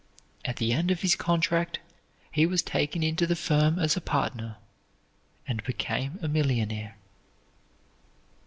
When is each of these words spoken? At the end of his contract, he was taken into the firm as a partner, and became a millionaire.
At 0.45 0.55
the 0.55 0.73
end 0.73 0.89
of 0.89 1.01
his 1.01 1.15
contract, 1.15 1.77
he 2.31 2.47
was 2.47 2.63
taken 2.63 3.03
into 3.03 3.27
the 3.27 3.35
firm 3.35 3.77
as 3.77 3.95
a 3.95 4.01
partner, 4.01 4.55
and 5.47 5.63
became 5.63 6.17
a 6.23 6.27
millionaire. 6.27 6.97